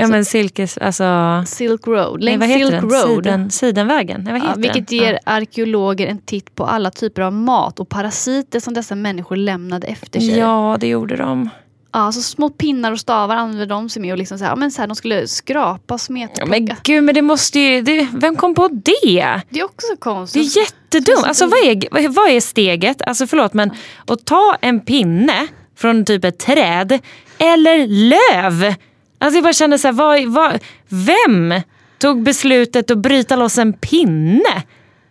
[0.00, 1.04] Ja men silkes, alltså...
[1.46, 2.20] Silk Road.
[2.24, 2.90] Nej, Längs heter Silk den?
[2.90, 3.24] Road.
[3.24, 4.20] Siden, sidenvägen?
[4.24, 4.98] Nej, vad Ja, heter vilket den?
[4.98, 9.86] ger arkeologer en titt på alla typer av mat och parasiter som dessa människor lämnade
[9.86, 10.38] efter sig.
[10.38, 11.48] Ja, det gjorde de.
[11.92, 14.56] Ja, så små pinnar och stavar använde de sig med och liksom så här, ja,
[14.56, 17.82] men så här, de skulle skrapa, smeta, Ja, men gud, men det måste ju...
[17.82, 19.40] Det, vem kom på det?
[19.50, 20.56] Det är också så Det konstigt.
[20.56, 21.24] är jättedumt.
[21.26, 23.02] Alltså, vad, är, vad är steget?
[23.02, 23.70] Alltså förlåt men
[24.06, 26.98] att ta en pinne från typ ett träd
[27.38, 28.74] eller löv.
[29.18, 31.54] Alltså jag bara känner så här, vad, vad, vem
[31.98, 34.62] tog beslutet att bryta loss en pinne?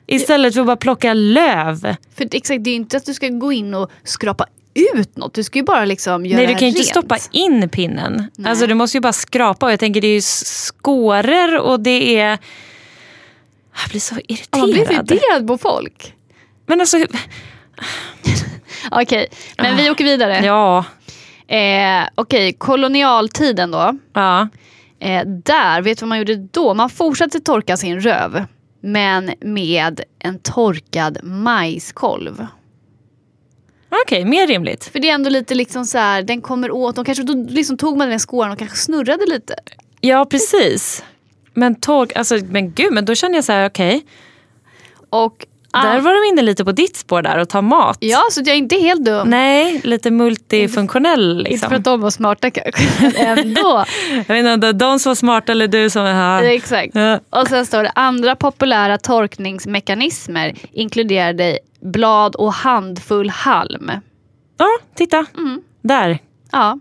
[0.08, 1.96] Istället för att bara plocka löv.
[2.16, 5.34] För exakt, det är ju inte att du ska gå in och skrapa ut något.
[5.34, 6.90] Du ska ju bara liksom göra Nej du kan ju inte rent.
[6.90, 8.32] stoppa in pinnen.
[8.36, 8.50] Nej.
[8.50, 12.20] Alltså du måste ju bara skrapa och jag tänker det är ju skåror och det
[12.20, 12.38] är...
[13.82, 14.62] Jag blir så Ja, irriterad.
[14.62, 16.14] Man blir irriterad på folk.
[16.66, 16.98] Men alltså,
[18.92, 20.40] Okej, men vi åker vidare.
[20.40, 20.46] Ah.
[20.46, 20.86] ja.
[21.48, 23.98] Eh, Okej, kolonialtiden då.
[24.14, 24.48] ja.
[25.00, 26.74] Eh, där, vet du vad man gjorde då?
[26.74, 28.46] Man fortsatte torka sin röv.
[28.82, 32.48] Men med en torkad majskolv.
[34.06, 34.86] Okej, mer rimligt.
[34.86, 37.78] För det är ändå lite liksom så här, den kommer åt, de kanske, då liksom
[37.78, 39.56] tog man den skåren och kanske snurrade lite.
[40.02, 41.04] Ja, precis.
[41.54, 44.06] Men tork, alltså men gud, men då känner jag så här, okej.
[45.10, 45.48] Och
[45.82, 47.98] Där var de inne lite på ditt spår där och ta mat.
[48.00, 49.30] Ja, så jag är inte helt dum.
[49.30, 51.54] Nej, lite multifunktionell liksom.
[51.54, 53.86] Inte för att de var smarta kanske, men ändå.
[54.28, 56.44] Jag vet inte de som var smarta eller du som är här.
[56.44, 56.96] Exakt.
[56.96, 57.20] Ja.
[57.30, 63.92] Och sen står det andra populära torkningsmekanismer inkluderade blad och handfull halm.
[64.58, 65.26] Ja, titta.
[65.38, 65.62] Mm.
[65.82, 66.20] Där,
[66.52, 66.80] Ja,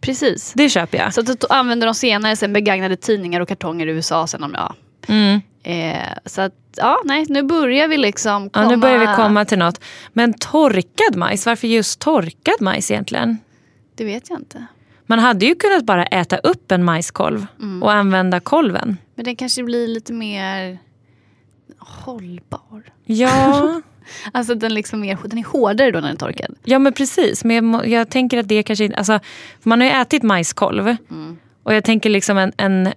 [0.00, 0.52] precis.
[0.56, 1.14] det köper jag.
[1.14, 4.26] Så att använder de senare sen begagnade tidningar och kartonger i USA.
[4.26, 4.74] Sen om, ja.
[5.08, 5.40] Mm.
[5.68, 8.64] Eh, så att, ja, nej, nu börjar vi liksom komma...
[8.64, 9.80] Ja, nu börjar vi komma till något.
[10.12, 13.38] Men torkad majs, varför just torkad majs egentligen?
[13.94, 14.66] Det vet jag inte.
[15.06, 17.82] Man hade ju kunnat bara äta upp en majskolv Mm.
[17.82, 18.96] och använda kolven.
[19.14, 20.78] Men den kanske blir lite mer
[21.78, 22.82] hållbar.
[23.04, 23.80] Ja,
[24.32, 26.54] Alltså den, liksom mer, den är hårdare då när den är torkad.
[26.64, 27.44] ja men precis.
[27.44, 28.96] Men jag, jag tänker att det kanske inte...
[28.96, 29.20] Alltså,
[29.62, 30.96] man har ju ätit majskolv.
[31.62, 32.92] Och jag tänker liksom en, en,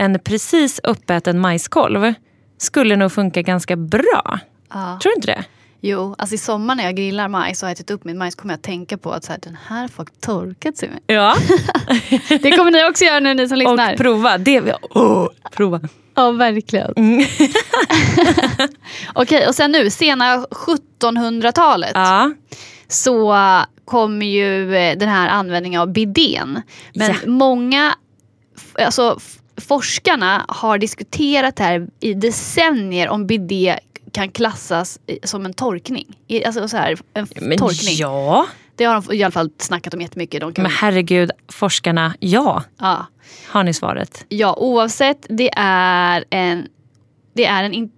[0.00, 2.14] en precis uppäten majskolv
[2.58, 4.38] skulle nog funka ganska bra.
[4.70, 4.98] Ja.
[5.02, 5.44] Tror du inte det?
[5.80, 8.54] Jo, alltså i sommar när jag grillar majs och har ätit upp min majs kommer
[8.54, 11.00] jag att tänka på att så här, den här folk torkat sig med.
[11.06, 11.36] Ja.
[12.28, 13.92] Det kommer ni också göra nu ni som lyssnar.
[13.92, 14.38] Och prova.
[14.38, 14.60] Det,
[14.90, 15.80] oh, prova.
[16.14, 16.94] Ja, verkligen.
[19.14, 22.32] Okej, och sen nu, sena 1700-talet Ja.
[22.88, 23.36] så
[23.84, 26.62] kommer ju eh, den här användningen av bidén.
[26.94, 27.16] Men Ja.
[27.30, 27.94] många,
[28.84, 29.18] alltså
[29.60, 33.78] forskarna har diskuterat det här i decennier om bidé
[34.12, 36.06] kan klassas som en torkning.
[36.46, 37.94] Alltså så här, en Men torkning.
[37.96, 38.46] ja.
[38.76, 40.40] Det har de i alla fall snackat om jättemycket.
[40.40, 42.64] De kan, Men herregud, forskarna, ja.
[42.78, 43.06] ja.
[43.48, 44.24] Har ni svaret?
[44.28, 45.26] Ja, oavsett.
[45.28, 46.66] Det är en,
[47.32, 47.90] det är en in,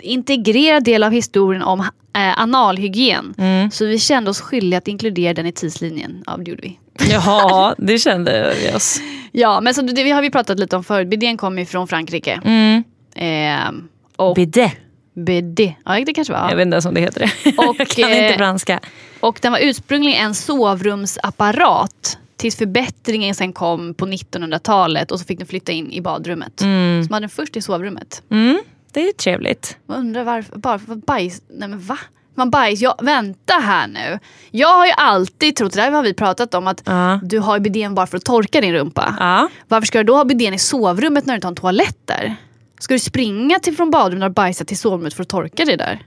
[0.00, 3.34] integrerad del av historien om eh, analhygien.
[3.38, 3.70] Mm.
[3.70, 6.22] Så vi kände oss skyldiga att inkludera den i tidslinjen.
[6.26, 6.78] Ja, det gjorde vi.
[7.10, 9.00] Ja, det kände vi oss.
[9.32, 11.08] Ja, men så det, har vi pratat lite om förut.
[11.08, 12.40] Bidén kommer ju från Frankrike.
[12.44, 12.84] Mm.
[13.14, 13.72] Eh,
[14.16, 14.70] och Bidé.
[15.14, 15.74] bidé.
[15.84, 16.48] Ja, det kanske var.
[16.48, 17.58] Jag vet inte ens om det heter det.
[17.58, 18.80] Och, jag kan eh, inte franska.
[19.20, 22.18] Och den var ursprungligen en sovrumsapparat.
[22.36, 26.52] Tills förbättringen sen kom på 1900-talet och så fick den flytta in i badrummet.
[26.60, 28.22] Så man hade den först i sovrummet.
[28.30, 29.76] Mm, det är ju trevligt.
[29.86, 31.98] Man undrar varför, bara för bajs, nej men va?
[32.34, 34.18] Man bajs, ja, vänta här nu.
[34.50, 37.20] Jag har ju alltid trott, det där har vi pratat om, att Ja.
[37.22, 39.16] du har bidén bara för att torka din rumpa.
[39.20, 39.48] Ja.
[39.68, 42.36] Varför ska du då ha bidén i sovrummet när du inte har en toalett där?
[42.80, 46.02] Ska du springa till från badrummet och bajsa till sovrummet för att torka det där?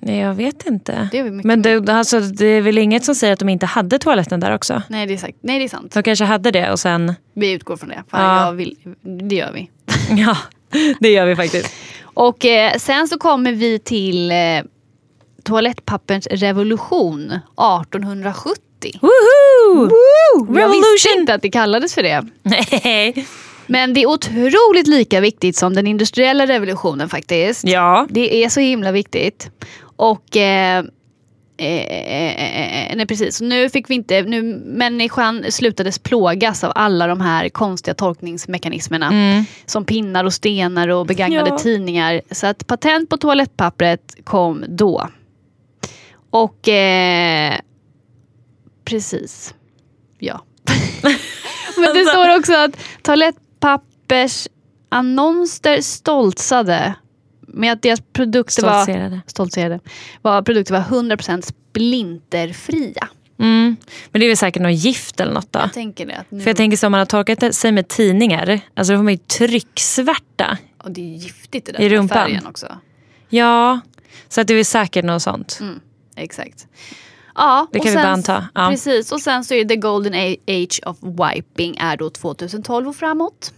[0.00, 1.08] Nej, jag vet inte.
[1.44, 4.54] Men det, alltså, det är väl inget som säger att de inte hade toaletten där
[4.54, 4.82] också?
[4.88, 5.38] Nej det är, sagt.
[5.40, 5.92] nej, det är sant.
[5.94, 7.14] De kanske hade det och sen...
[7.34, 8.02] Vi utgår från det.
[8.10, 8.46] Fan, Ja.
[8.46, 8.76] jag vill,
[9.28, 9.70] det gör vi.
[10.22, 10.36] Ja,
[11.00, 11.74] det gör vi faktiskt.
[12.02, 14.36] Och eh, sen så kommer vi till eh,
[15.48, 18.98] toalettpapperns revolution 1870.
[19.00, 19.90] Woho!
[20.60, 22.26] Jag visste inte att det kallades för det.
[22.42, 23.26] Nej.
[23.66, 27.64] Men det är otroligt lika viktigt som den industriella revolutionen faktiskt.
[27.66, 28.06] Ja.
[28.10, 29.50] Det är så himla viktigt.
[29.96, 30.78] Och eh,
[31.58, 33.40] eh, eh, eh, nej, precis.
[33.40, 39.12] Nu fick vi inte, nu människan slutades plågas av alla de här konstiga tolkningsmekanismerna.
[39.66, 41.58] Som pinnar och stenar och begagnade Ja.
[41.58, 42.20] tidningar.
[42.30, 45.08] Så att patent på toalettpappret kom då.
[46.30, 47.58] Och eh,
[48.84, 49.54] precis.
[50.18, 50.44] Ja.
[51.76, 54.48] Men det står också att toalettpappers
[54.88, 56.94] annonser stoltsade
[57.40, 59.20] med att deras produkter var, Stoltserade.
[59.26, 59.80] stoltserade,
[60.22, 63.08] var, produkter var 100% splinterfria.
[63.40, 63.76] Mm.
[64.10, 65.58] Men det är väl säkert något gift eller något då?
[65.58, 66.24] Jag tänker det.
[66.28, 69.04] Nu, För jag tänker så om man har torkat sig med tidningar, alltså då får
[69.04, 70.58] man ju trycksvärta.
[70.84, 72.18] och det är giftigt det där I rumpan.
[72.18, 72.78] färgen också.
[73.28, 73.80] Ja,
[74.28, 75.58] så att det är väl säkert något sånt.
[75.60, 75.80] Mm,
[76.22, 76.66] exakt.
[77.34, 78.48] Ja, Det och kan vi sen- bara anta.
[78.54, 78.68] Ja.
[78.70, 80.14] Precis, och sen så är det golden
[80.48, 83.52] age of wiping är då 2012 och framåt.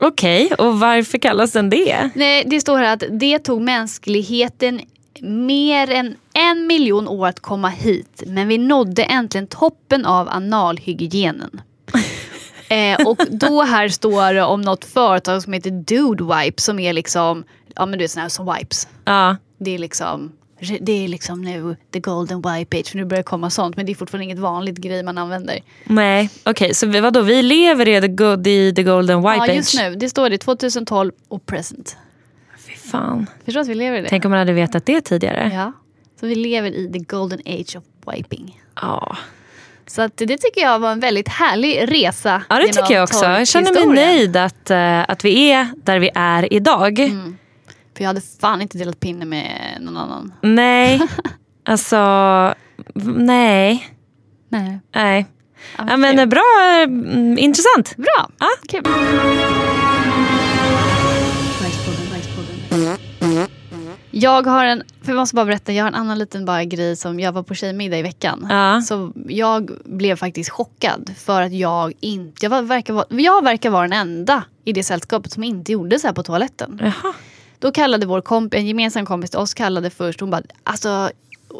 [0.00, 2.10] Okej, och varför kallas den det?
[2.14, 4.80] Nej, det står här att det tog mänskligheten
[5.22, 8.22] mer än en miljon år att komma hit.
[8.26, 11.60] Men vi nådde äntligen toppen av analhygienen.
[12.68, 16.92] eh, och då här står det om något företag som heter Dude Wipe som är
[16.92, 17.44] liksom,
[17.74, 18.88] ja men du vet sådana här som wipes.
[19.04, 20.32] Ja, Det är liksom
[20.80, 23.86] det är liksom nu the golden wipe age för nu börjar det komma sånt men
[23.86, 25.58] det är fortfarande inget vanligt grej man använder.
[25.84, 26.30] nej.
[26.44, 29.78] Okej, så vi- vadå, vi lever i the, good, i the golden white ja just
[29.78, 29.90] age?
[29.90, 31.96] nu, det står det 2012 och present.
[32.66, 33.26] Fy fan.
[33.44, 34.08] Förstår att vi lever i det?
[34.08, 35.50] Tänk om man hade vetat det tidigare.
[35.54, 35.72] Ja.
[36.20, 38.60] Så vi lever i the golden age of wiping.
[38.80, 39.16] Ja,
[39.86, 42.42] Så att det tycker jag var en väldigt härlig resa.
[42.48, 43.24] ja det tycker jag också.
[43.24, 46.98] Jag känner mig nöjd att, eh, att vi är där vi är idag.
[47.98, 50.34] För jag hade fan inte delat pinne med någon annan.
[50.42, 51.00] Nej.
[51.64, 51.96] Alltså,
[53.16, 53.88] nej.
[54.48, 54.80] Nej.
[54.94, 55.26] Nej.
[55.78, 56.20] Ja, Ja, men kul.
[56.20, 57.96] eh, bra, mm, intressant.
[57.96, 58.30] Bra.
[58.38, 58.46] Ja.
[58.68, 58.82] Kul.
[64.10, 66.96] Jag har en, för jag måste bara berätta, jag har en annan liten bara grej
[66.96, 68.46] som jag var på tjejmiddag i veckan.
[68.50, 68.80] Ja.
[68.80, 73.70] Så jag blev faktiskt chockad för att jag inte, jag, var, verkar, vara, jag verkar
[73.70, 76.80] vara den enda i det sällskapet som inte gjorde så här på toaletten.
[76.82, 77.12] Jaha.
[77.58, 81.10] Då kallade vår komp, en gemensam kompis till oss kallade först, hon bara, alltså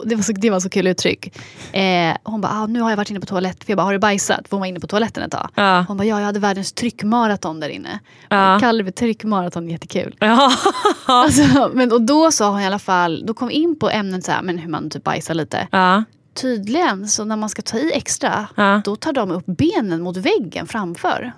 [0.04, 1.36] det var så, det var så kul uttryck.
[1.72, 3.64] Eh, hon bara, ah, nu har jag varit inne på toaletten.
[3.66, 4.48] För jag bara, har du bajsat?
[4.48, 5.48] För hon var inne på toaletten ett tag.
[5.54, 5.84] Ja.
[5.88, 7.98] Hon bara, ja jag hade världens tryckmaraton där inne.
[8.28, 8.52] Ja.
[8.52, 10.16] Jag kallade det för tryckmaraton, jättekul.
[10.18, 10.52] Ja.
[11.06, 14.24] Alltså, men, och då sa hon i alla fall, då kom vi in på ämnet
[14.24, 15.68] så här, men hur man typ bajsar lite.
[15.70, 16.04] ja.
[16.34, 18.48] Tydligen, så när man ska ta i extra,
[18.84, 21.32] då tar de upp benen mot väggen framför.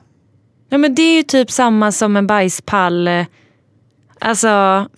[0.69, 3.09] ja, men det är ju typ samma som en bajspall.
[4.23, 4.49] Alltså,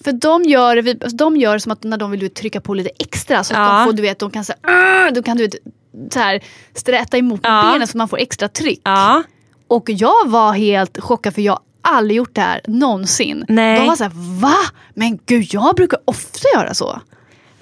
[0.04, 3.44] För de gör, de gör som att när de vill du trycka på lite extra
[3.44, 3.78] så att Ja.
[3.78, 5.54] de får, du vet, de kan, så här, "Åh!" då kan du vet,
[6.12, 6.40] så här,
[6.74, 7.70] sträta emot Ja.
[7.72, 8.80] benen så man får extra tryck.
[8.84, 9.22] ja.
[9.68, 11.60] Och jag var helt chockad för jag har
[11.96, 13.44] aldrig gjort det här någonsin.
[13.48, 13.78] Nej.
[13.80, 14.54] De var så här, va?
[14.94, 17.00] Men gud, jag brukar ofta göra så.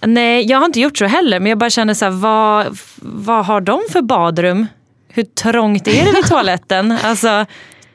[0.00, 1.40] Nej, jag har inte gjort så heller.
[1.40, 4.66] Men jag bara känner så här, vad, vad har de för badrum?
[5.08, 6.96] Hur trångt är det vid toaletten?
[7.04, 7.46] Alltså,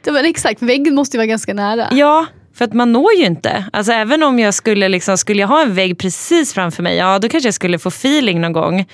[0.01, 1.87] Det var exakt, väggen måste ju vara ganska nära.
[1.91, 3.65] ja, för att man når ju inte.
[3.73, 7.19] Alltså, även om jag skulle, liksom, skulle jag ha en vägg precis framför mig, ja
[7.19, 8.85] då kanske jag skulle få feeling någon gång.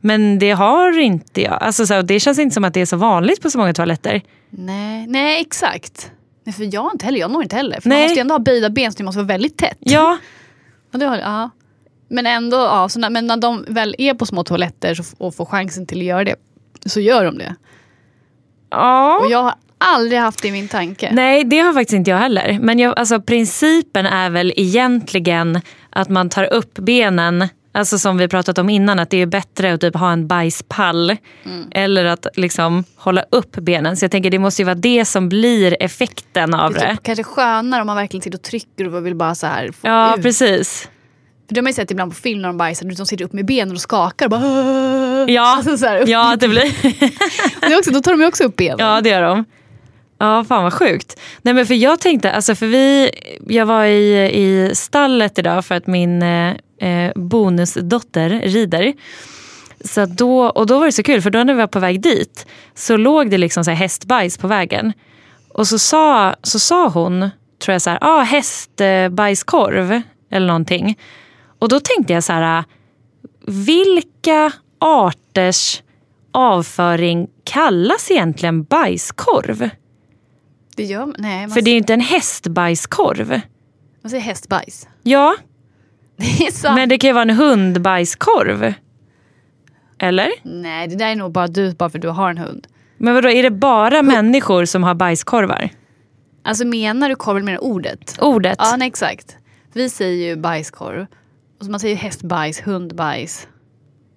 [0.00, 1.58] Men det har inte jag.
[1.62, 4.22] Alltså, så det känns inte som att det är så vanligt på så många toaletter.
[4.50, 6.10] Nej, nej exakt.
[6.44, 7.80] Nej, för jag inte heller, jag når inte heller.
[7.80, 8.04] För man Nej.
[8.04, 9.78] måste ju ändå ha böjda ben så det måste vara väldigt tätt.
[9.80, 10.18] Ja,
[10.92, 11.50] Ja, det har, ja.
[12.08, 15.34] Men ändå, ja, så när, men när de väl är på små toaletter så, och
[15.34, 16.36] får chansen till att göra det,
[16.86, 17.54] så gör de det.
[18.70, 19.18] ja.
[19.18, 21.08] Och jag har aldrig haft det i min tanke.
[21.12, 22.58] Nej, det har faktiskt inte jag heller.
[22.60, 28.28] Men jag, alltså, principen är väl egentligen att man tar upp benen, alltså som vi
[28.28, 31.16] pratat om innan, att det är bättre att typ ha en bajspall
[31.70, 33.96] eller att liksom hålla upp benen.
[33.96, 36.94] Så jag tänker det måste ju vara det som blir effekten av det är det.
[36.94, 39.88] typ kanske skönare om man verkligen sitter och trycker och vill bara så här få
[39.88, 40.22] Ja, ut.
[40.22, 40.88] precis.
[41.48, 43.32] För det har man ju sett ibland på film när de bajsar, de sitter upp
[43.32, 44.26] med benen och skakar.
[44.26, 46.72] Och bara, Ja, Alltså så här, ja, det blir...
[47.68, 48.76] det också, då tar de ju också upp benen.
[48.78, 49.44] Ja, det gör de.
[50.22, 51.20] Ja, fan vad sjukt.
[51.42, 53.10] Nej, men för jag tänkte, alltså för vi,
[53.46, 58.92] jag var i, i stallet idag för att min eh, eh bonusdotter rider.
[59.84, 62.00] Så då, och då var det så kul, för då när vi var på väg
[62.00, 64.92] dit så låg det liksom så här hästbajs på vägen.
[65.54, 70.98] Och så sa, så sa hon, tror jag så här, ah, hästbajskorv eller någonting.
[71.58, 72.64] Och då tänkte jag så här,
[73.46, 75.82] vilka arters
[76.32, 79.70] avföring kallas egentligen bajskorv?
[80.80, 81.14] Det gör man.
[81.18, 83.40] Nej, man, För det är ju inte en hästbajskorv.
[84.02, 84.88] man säger hästbajs.
[85.02, 85.36] Ja,
[86.16, 86.74] Det är sant.
[86.76, 88.74] men det kan ju vara en hundbajskorv.
[89.98, 90.28] Eller?
[90.42, 92.66] Nej, det där är nog bara du bara för att du har en hund.
[92.98, 95.68] Men vadå, är det bara människor som har bajskorvar?
[96.42, 98.16] Alltså menar du korv med ordet?
[98.20, 98.56] Ordet?
[98.58, 99.36] Ja, nej, exakt.
[99.72, 101.06] Vi säger ju bajskorv.
[101.58, 103.48] Och så man säger hästbajs, hundbajs.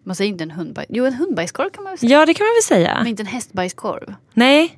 [0.03, 0.87] Man säger inte en hundbajs.
[0.89, 2.19] Jo, en hundbajskorv kan man väl säga.
[2.19, 2.97] Ja, det kan man väl säga.
[2.97, 4.13] Men inte en hästbajskorv.
[4.33, 4.77] Nej,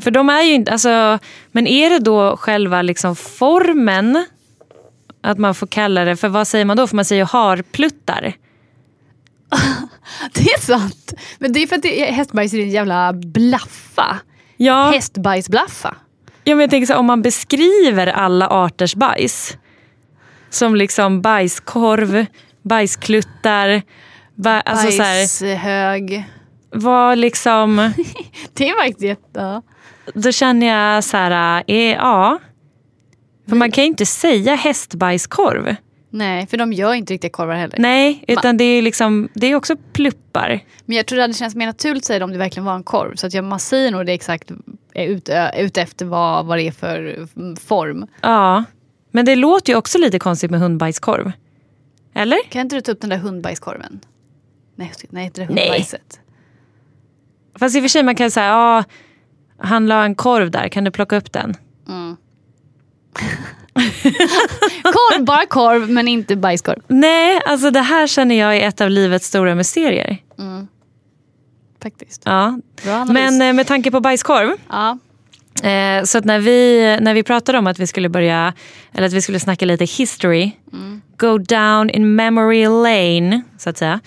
[0.00, 0.72] för de är ju inte...
[0.72, 1.18] Alltså,
[1.52, 4.24] men är det då själva liksom formen
[5.20, 6.86] att man får kalla det, för vad säger man då?
[6.86, 8.20] För man säger ju harpluttar.
[10.32, 11.12] det är sant.
[11.38, 14.18] Men det är för att det är, hästbajs är en jävla blaffa.
[14.56, 15.96] Ja, Hästbajsblaffa.
[16.44, 19.56] ja men jag tänker så här, om man beskriver alla arters bajs.
[20.50, 22.26] Som liksom bajskorv,
[22.62, 23.82] bajskluttar.
[24.34, 26.24] Ba, alltså Bajshög.
[26.70, 27.76] vad liksom...
[28.52, 29.62] Det är faktiskt jätte...
[30.14, 32.38] Då känner jag så här, eh, ja.
[33.48, 35.76] För man kan ju inte säga hästbajskorv.
[36.10, 37.78] Nej, för de gör inte riktiga korvar heller.
[37.78, 40.60] Nej, utan det är liksom, det är också pluppar.
[40.84, 42.74] Men jag tror det hade känts mer naturligt att säga det om det verkligen var
[42.74, 43.16] en korv.
[43.16, 44.50] Så att jag, man säger nog det exakt
[44.94, 47.28] är ute, ute efter vad, vad det är för
[47.66, 48.06] form.
[48.20, 48.64] Ja,
[49.10, 51.32] men det låter ju också lite konstigt med hundbajskorv.
[52.14, 52.38] Eller?
[52.48, 54.00] Kan inte du ta upp den där hundbajskorven?
[54.76, 56.20] Nej, nej inte det hundbajset.
[57.58, 58.84] Fast i och för sig man kan säga, ja,
[59.58, 61.56] han la en korv där, kan du plocka upp den?
[64.82, 66.82] Korv, bara korv men inte bajskorv.
[66.88, 70.18] Nej, alltså det här känner jag är ett av livets stora mysterier.
[71.82, 72.22] Faktiskt.
[72.24, 72.58] Ja.
[73.08, 74.98] Men eh, med tanke på bajskorv, Ja.
[75.68, 78.52] Eh, så att när vi, när vi pratade om att vi skulle börja,
[78.92, 80.52] eller att vi skulle snacka lite history,
[81.16, 84.00] go down in memory lane, så att säga.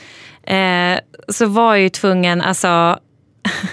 [0.48, 3.00] Eh, så var jag ju tvungen, alltså,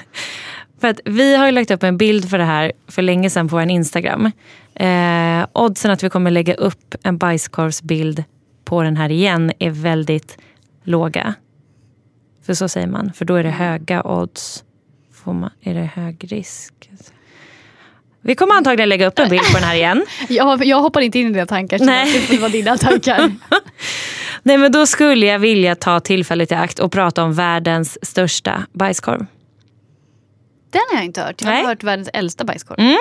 [0.81, 3.49] för att vi har ju lagt upp en bild för det här för länge sedan
[3.49, 4.31] på vår Instagram.
[4.75, 8.25] Eh, oddsen att vi kommer lägga upp en bajskorvsbild
[8.65, 10.39] på den här igen är väldigt,
[10.85, 11.35] låga.
[12.47, 13.13] För så säger man.
[13.13, 14.65] För då är det höga odds.
[15.13, 16.75] Får man, är det hög risk?
[18.21, 20.07] Vi kommer antagligen lägga upp en bild på den här igen.
[20.29, 21.79] Jag, jag hoppar inte in i dina tankar.
[21.79, 22.13] så Nej.
[22.13, 23.33] Det får vara dina tankar.
[24.47, 28.67] Nej men då skulle jag vilja ta tillfället i akt och prata om världens största
[28.73, 29.27] bajskorv.
[30.71, 31.43] Den har jag inte hört.
[31.43, 31.65] Jag har Nej.
[31.65, 32.79] hört världens äldsta bajskorv.
[32.79, 32.99] Mm.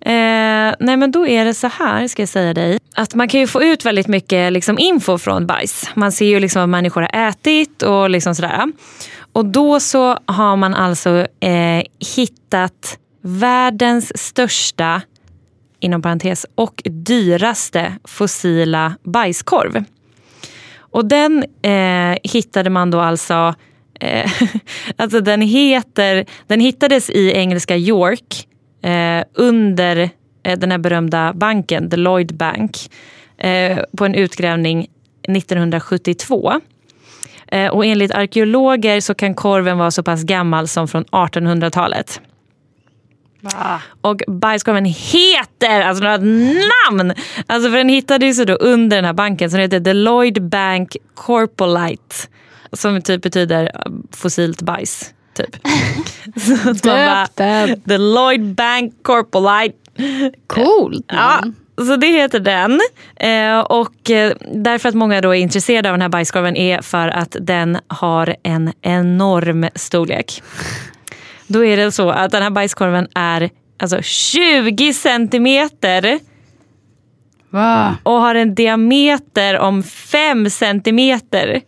[0.00, 2.78] Eh, nej men då är det så här, ska jag säga dig.
[2.94, 5.90] Att man kan ju få ut väldigt mycket liksom, info från bajs.
[5.94, 8.72] Man ser ju liksom vad människor har ätit och liksom sådär.
[9.32, 11.82] Och då så har man alltså eh,
[12.16, 15.02] hittat världens största,
[15.80, 19.84] inom parentes, och dyraste fossila bajskorv.
[20.96, 23.54] Och den eh, hittade man då alltså,
[24.00, 24.30] eh,
[24.96, 28.48] alltså den heter, den hittades i engelska York
[28.82, 30.10] eh, under
[30.42, 32.76] eh, den här berömda banken, The Lloyd Bank,
[33.38, 34.86] eh, på en utgrävning
[35.28, 36.60] 1972.
[37.48, 42.20] Eh, och enligt arkeologer så kan korven vara så pass gammal som från 1800-talet.
[44.00, 46.20] Och bajskorven heter, alltså ett
[46.90, 47.14] namn!
[47.46, 50.96] Alltså för den hittades ju då under den här banken som heter The Lloyd Bank
[51.14, 52.16] Corpolite.
[52.72, 55.12] Som typ betyder eh, fossilt bajs.
[55.34, 55.56] Typ.
[56.82, 57.26] Så man
[57.86, 59.78] bara, Bank Corpolite.
[60.46, 61.04] Coolt.
[61.08, 61.42] Ja,
[61.78, 62.80] så det heter den.
[63.16, 67.08] Eh, och eh, därför att många då är intresserade av den här bajskorven är för
[67.08, 70.42] att den har en enorm storlek.
[71.46, 76.18] Då är det så att den här bajskorven är alltså 20 centimeter
[77.50, 77.96] Va?
[78.02, 81.60] och har en diameter om 5 centimeter.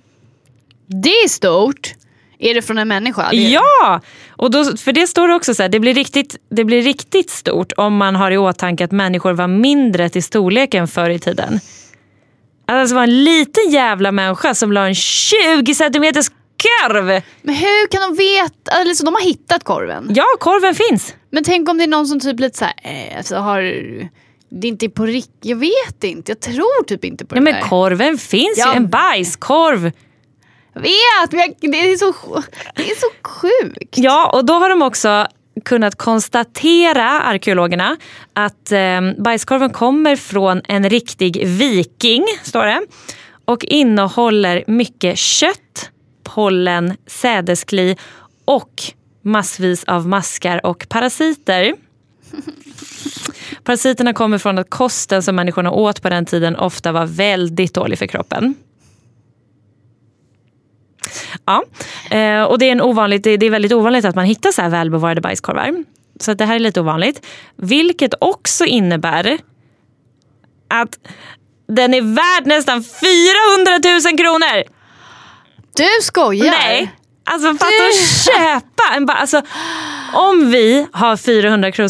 [0.87, 1.95] Det är stort.
[2.39, 3.33] Är det från en människa?
[3.33, 4.01] Ja!
[4.29, 7.73] Och då, för det står också så här, det blir, riktigt, det blir riktigt stort
[7.77, 11.61] om man har i åtanke att människor var mindre till storleken förr i tiden.
[12.67, 16.27] Alltså det var en liten jävla människa som la en 20 centimeters
[16.63, 17.23] korv.
[17.43, 18.71] Men hur kan de veta?
[18.73, 20.07] Alltså, de har hittat korven.
[20.15, 21.15] Ja, korven finns.
[21.31, 23.61] Men tänk om det är någon som typ lite så här, eh, alltså, har...
[24.51, 25.35] Det är inte på riktigt.
[25.41, 26.31] Jag vet inte.
[26.31, 27.61] Jag tror typ inte på det men där.
[27.63, 28.73] korven finns Ja.
[28.73, 29.93] ju, en bajskorv.
[30.75, 32.15] Jag vet, men jag, det, är så,
[32.77, 33.95] det är så sjukt.
[33.99, 35.27] Ja, och då har de också
[35.65, 37.97] kunnat konstatera, arkeologerna,
[38.33, 42.81] att eh, bajskorven kommer från en riktig viking, står det.
[43.45, 45.91] Och innehåller mycket kött,
[46.35, 47.97] pollen, sädeskli
[48.45, 48.83] och
[49.23, 51.75] massvis av maskar och parasiter.
[53.65, 57.99] Parasiterna kommer från att kosten som människorna åt på den tiden ofta var väldigt dålig
[57.99, 58.55] för kroppen.
[61.45, 61.65] Ja,
[62.11, 64.63] eh, och det är, en ovanligt, det det är väldigt ovanligt att man hittar så
[64.63, 65.85] här välbevarade bajskorvar.
[66.21, 67.27] Så att det här är lite ovanligt.
[67.57, 69.39] Vilket också innebär
[70.69, 70.99] att
[71.69, 74.78] den är värd nästan 400 000 kronor.
[75.79, 76.51] Du skojar?
[76.51, 76.93] Nej,
[77.25, 79.43] alltså för att köpa en ba- alltså,
[80.13, 81.89] Om vi har 400 000,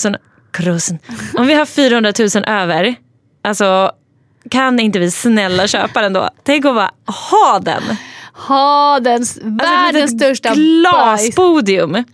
[0.52, 0.98] krusen,
[1.38, 2.94] om vi har 400 000 över,
[3.44, 3.92] alltså
[4.50, 6.28] kan inte vi snälla köpa den då?
[6.44, 6.90] Tänk att bara
[7.30, 7.82] ha den.
[8.48, 10.58] Ha den Alltså, världens ett största bajs.
[10.58, 12.04] glaspodium.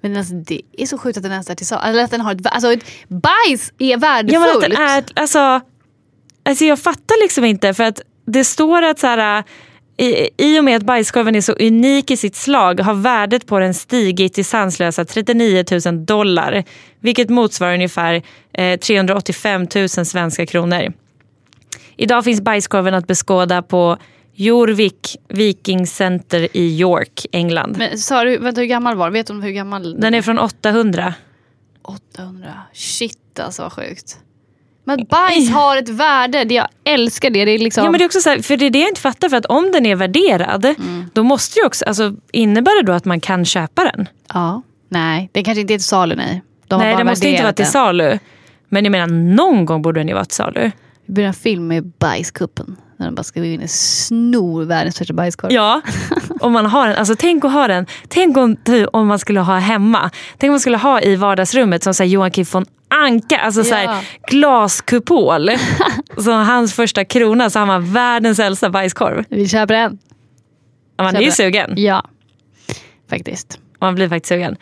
[0.00, 1.82] Men alltså, det är så sjukt att den ens är till salu.
[1.90, 4.60] Eller att den har ett, alltså, ett bajs är Ja, men att värdefullt.
[4.60, 5.60] den är, alltså,
[6.48, 9.44] alltså jag fattar liksom inte för att det står att så här,
[9.96, 13.58] i, i och med att bajskorven är så unik i sitt slag har värdet på
[13.58, 16.64] den stigit till sanslösa 39 000 dollar.
[17.00, 18.22] Vilket motsvarar ungefär
[18.52, 20.92] eh, 385 000 svenska kronor.
[21.96, 23.98] Idag finns bajskorven att beskåda på
[24.34, 27.76] Jorvik Viking Center i York, England.
[27.78, 30.00] Men sa du, vänta hur gammal var Vet du hur gammal?
[30.00, 31.14] Den är från 800.
[31.82, 32.52] 800.
[32.72, 34.18] Shit alltså vad sjukt.
[34.84, 36.44] Men bajs har ett värde.
[36.44, 37.44] Det, jag älskar det.
[37.44, 37.84] det är liksom...
[37.84, 39.28] Ja, men det är också så här, för det är det jag inte fattar.
[39.28, 40.74] För att om den är värderad,
[41.12, 44.08] då måste det också, alltså, innebär det då att man kan köpa den?
[44.34, 44.62] ja.
[44.88, 46.42] Nej, det kanske inte är till salu nej.
[46.68, 48.18] De Nej, det måste inte vara till salu.
[48.68, 50.70] Men jag menar, någon gång borde den ju vara till salu.
[51.06, 52.76] Det blir en film med bajskuppen.
[52.96, 55.52] När de bara ska gå in och snor världens största bajskorv.
[55.52, 55.80] Ja,
[56.44, 56.96] om man har den.
[56.96, 57.86] Alltså, tänk att ha den.
[58.08, 58.56] Tänk om,
[58.92, 60.10] om man skulle ha hemma.
[60.38, 63.38] Tänk om man skulle ha i vardagsrummet som så här, Joakim von Anka.
[63.38, 63.76] Alltså så Ja.
[63.76, 65.50] här, glaskupol.
[66.18, 69.24] som hans första krona så har man världens äldsta bajskorv.
[69.28, 69.98] Vi köper en.
[70.96, 71.34] Ja, Man är ju Köper.
[71.36, 71.74] sugen.
[71.76, 72.04] Ja,
[73.10, 73.58] faktiskt.
[73.80, 74.56] Man blir faktiskt sugen.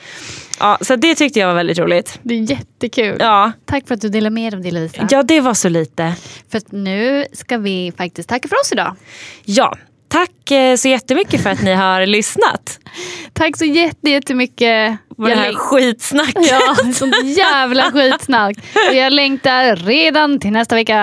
[0.60, 2.18] Ja, så det tyckte jag var väldigt roligt.
[2.22, 3.16] Det är jättekul.
[3.20, 5.06] Ja, Tack för att du delar med dig av det Lovisa.
[5.10, 6.14] ja det var så lite.
[6.50, 8.96] För nu ska vi faktiskt tacka för oss idag.
[9.44, 9.76] Ja,
[10.12, 12.78] tack eh, så jättemycket för att ni har lyssnat
[13.32, 14.96] Tack så jätte- jättemycket.
[15.16, 16.50] på det här skitsnacket.
[16.50, 18.56] Ja, sånt jävla skitsnack.
[18.92, 20.94] Jag längtar redan till nästa vecka.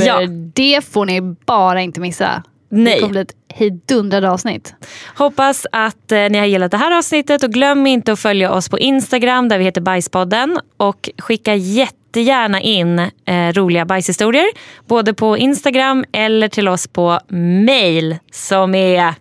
[0.00, 0.20] För Ja.
[0.54, 2.42] det får ni bara inte missa.
[2.70, 3.00] Det Nej.
[3.00, 4.74] kommer bli ett hejdundrade avsnitt.
[5.16, 8.68] Hoppas att eh, ni har gillat det här avsnittet och glöm inte att följa oss
[8.68, 14.46] på Instagram där vi heter Bajspodden och skicka jättegärna in eh, roliga bajshistorier
[14.86, 17.20] både på Instagram eller till oss på
[17.66, 19.14] mail som är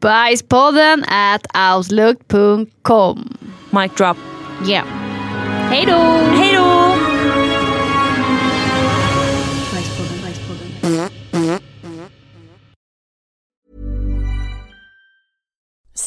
[0.00, 3.38] Bajspodden at outlook.com.
[3.70, 4.16] mic drop.
[4.68, 4.86] Yeah.
[5.70, 5.98] Hej då!
[6.36, 6.70] Hej då!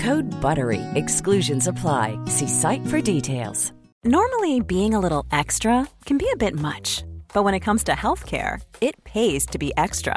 [0.00, 0.80] Code BUTTERY.
[0.94, 2.18] Exclusions apply.
[2.24, 3.72] See site for details.
[4.02, 7.92] Normally, being a little extra can be a bit much, but when it comes to
[7.92, 10.16] healthcare, it pays to be extra.